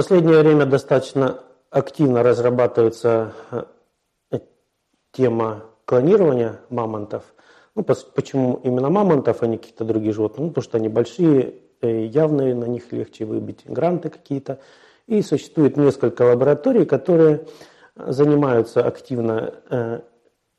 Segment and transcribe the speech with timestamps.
[0.00, 4.38] последнее время достаточно активно разрабатывается э,
[5.12, 7.22] тема клонирования мамонтов.
[7.74, 10.46] Ну, почему именно мамонтов, а не какие-то другие животные?
[10.46, 11.52] Ну, потому что они большие,
[11.82, 14.60] э, явные, на них легче выбить гранты какие-то.
[15.06, 17.44] И существует несколько лабораторий, которые
[17.94, 20.00] занимаются активно э,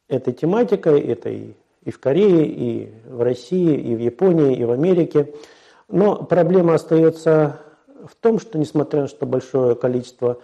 [0.07, 5.33] этой тематикой, этой и в Корее, и в России, и в Японии, и в Америке.
[5.88, 7.59] Но проблема остается
[8.07, 10.39] в том, что несмотря на что большое количество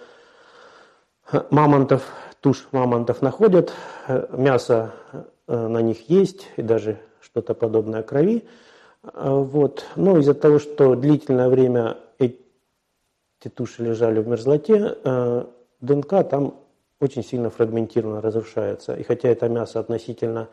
[1.50, 2.04] мамонтов,
[2.42, 3.74] туш мамонтов находят,
[4.32, 4.94] мясо
[5.48, 8.46] э, на них есть, и даже что-то подобное крови.
[9.04, 9.86] Э, вот.
[9.96, 12.40] Но из-за того, что длительное время эти
[13.54, 15.46] туши лежали в мерзлоте, э,
[15.82, 16.56] ДНК там
[17.00, 18.96] очень сильно фрагментированно разрушается.
[18.96, 20.50] И хотя это мясо относительно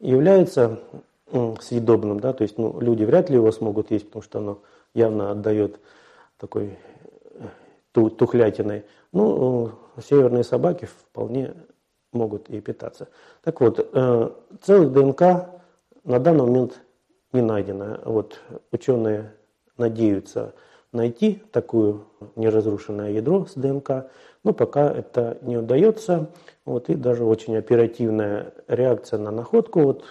[0.00, 0.78] является
[1.60, 4.58] съедобным, да, то есть ну, люди вряд ли его смогут есть, потому что оно
[4.94, 5.80] явно отдает
[6.44, 6.78] такой
[7.92, 8.84] тухлятиной.
[9.12, 11.54] Ну, северные собаки вполне
[12.12, 13.08] могут и питаться.
[13.42, 15.20] Так вот, э, целых ДНК
[16.04, 16.80] на данный момент
[17.32, 17.98] не найдено.
[18.04, 18.40] Вот
[18.72, 19.32] ученые
[19.78, 20.54] надеются
[20.92, 22.00] найти такое
[22.36, 24.10] неразрушенное ядро с ДНК,
[24.44, 26.30] но пока это не удается.
[26.66, 30.04] Вот, и даже очень оперативная реакция на находку вот,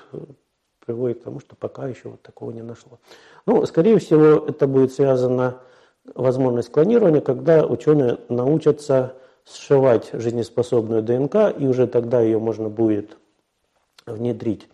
[0.86, 3.00] приводит к тому, что пока еще вот такого не нашло.
[3.46, 5.60] Ну, скорее всего, это будет связано
[6.16, 9.16] возможность клонирования, когда ученые научатся
[9.46, 13.18] сшивать жизнеспособную ДНК, и уже тогда ее можно будет
[14.06, 14.68] внедрить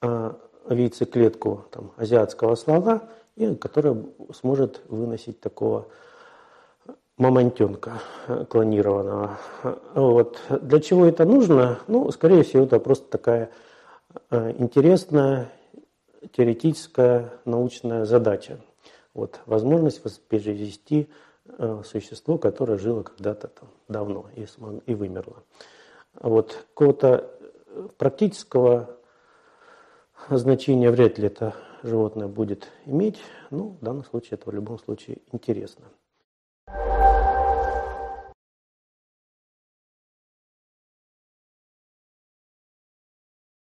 [0.00, 3.02] а, в яйцеклетку там, азиатского слона,
[3.36, 3.96] и которая
[4.34, 5.86] сможет выносить такого
[7.16, 8.00] мамонтенка
[8.48, 9.38] клонированного.
[9.94, 10.38] Вот.
[10.60, 11.78] Для чего это нужно?
[11.86, 13.50] Ну, скорее всего, это просто такая
[14.30, 15.50] а, интересная
[16.32, 18.58] теоретическая научная задача.
[19.16, 21.08] Вот, возможность воспроизвести
[21.46, 24.44] э, существо, которое жило когда-то там давно и,
[24.84, 25.42] и вымерло.
[26.20, 27.30] Вот, какого-то
[27.70, 28.98] э, практического
[30.28, 33.22] значения вряд ли это животное будет иметь.
[33.48, 35.86] Ну, в данном случае это в любом случае интересно.